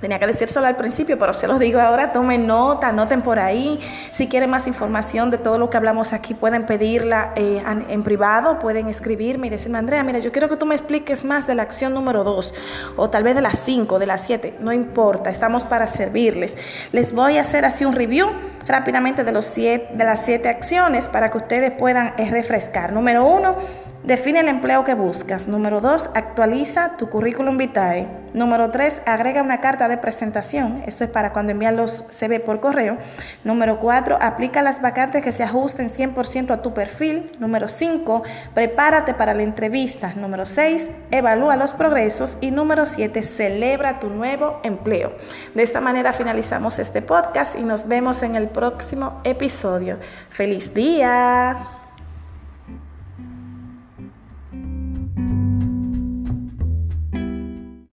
Tenía 0.00 0.18
que 0.18 0.26
decírselo 0.26 0.66
al 0.66 0.76
principio, 0.76 1.18
pero 1.18 1.34
se 1.34 1.46
los 1.46 1.58
digo 1.58 1.80
ahora, 1.80 2.12
tomen 2.12 2.46
nota, 2.46 2.88
anoten 2.88 3.22
por 3.22 3.38
ahí. 3.38 3.78
Si 4.10 4.28
quieren 4.28 4.48
más 4.48 4.66
información 4.66 5.30
de 5.30 5.38
todo 5.38 5.58
lo 5.58 5.68
que 5.68 5.76
hablamos 5.76 6.12
aquí, 6.12 6.32
pueden 6.32 6.64
pedirla 6.64 7.32
eh, 7.36 7.62
en 7.66 8.02
privado, 8.02 8.58
pueden 8.58 8.88
escribirme 8.88 9.48
y 9.48 9.50
decirme, 9.50 9.78
Andrea, 9.78 10.02
mira, 10.02 10.18
yo 10.18 10.32
quiero 10.32 10.48
que 10.48 10.56
tú 10.56 10.64
me 10.64 10.74
expliques 10.74 11.24
más 11.24 11.46
de 11.46 11.54
la 11.54 11.62
acción 11.62 11.92
número 11.92 12.24
2, 12.24 12.54
o 12.96 13.10
tal 13.10 13.22
vez 13.22 13.34
de 13.34 13.42
las 13.42 13.58
5, 13.58 13.98
de 13.98 14.06
las 14.06 14.22
7, 14.22 14.56
no 14.60 14.72
importa, 14.72 15.30
estamos 15.30 15.64
para 15.64 15.86
servirles. 15.86 16.56
Les 16.92 17.12
voy 17.12 17.36
a 17.36 17.42
hacer 17.42 17.64
así 17.64 17.84
un 17.84 17.94
review 17.94 18.28
rápidamente 18.66 19.24
de, 19.24 19.32
los 19.32 19.44
siete, 19.44 19.88
de 19.94 20.04
las 20.04 20.24
7 20.24 20.48
acciones 20.48 21.08
para 21.08 21.30
que 21.30 21.38
ustedes 21.38 21.72
puedan 21.72 22.14
eh, 22.16 22.30
refrescar. 22.30 22.92
Número 22.92 23.26
1, 23.26 23.56
Define 24.02 24.40
el 24.40 24.48
empleo 24.48 24.82
que 24.84 24.94
buscas. 24.94 25.46
Número 25.46 25.82
2, 25.82 26.10
actualiza 26.14 26.96
tu 26.96 27.10
currículum 27.10 27.58
vitae. 27.58 28.08
Número 28.32 28.70
3, 28.70 29.02
agrega 29.04 29.42
una 29.42 29.60
carta 29.60 29.88
de 29.88 29.98
presentación. 29.98 30.82
Esto 30.86 31.04
es 31.04 31.10
para 31.10 31.32
cuando 31.32 31.52
envían 31.52 31.76
los 31.76 32.06
CV 32.08 32.40
por 32.40 32.60
correo. 32.60 32.96
Número 33.44 33.78
4, 33.78 34.16
aplica 34.18 34.62
las 34.62 34.80
vacantes 34.80 35.22
que 35.22 35.32
se 35.32 35.42
ajusten 35.42 35.90
100% 35.90 36.50
a 36.50 36.62
tu 36.62 36.72
perfil. 36.72 37.30
Número 37.40 37.68
5, 37.68 38.22
prepárate 38.54 39.12
para 39.12 39.34
la 39.34 39.42
entrevista. 39.42 40.14
Número 40.16 40.46
6, 40.46 40.88
evalúa 41.10 41.56
los 41.56 41.74
progresos. 41.74 42.38
Y 42.40 42.52
número 42.52 42.86
7, 42.86 43.22
celebra 43.22 43.98
tu 44.00 44.08
nuevo 44.08 44.60
empleo. 44.62 45.12
De 45.54 45.62
esta 45.62 45.82
manera 45.82 46.14
finalizamos 46.14 46.78
este 46.78 47.02
podcast 47.02 47.54
y 47.54 47.62
nos 47.62 47.86
vemos 47.86 48.22
en 48.22 48.34
el 48.34 48.48
próximo 48.48 49.20
episodio. 49.24 49.98
¡Feliz 50.30 50.72
día! 50.72 51.79